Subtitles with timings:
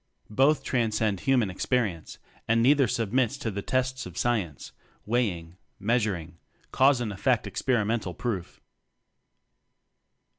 [0.31, 2.17] Both transcend human experience,
[2.47, 4.71] and neither submits to the tests of Sci ence
[5.05, 6.39] weighing, measuring,
[6.71, 8.59] cause and effect experimental proof.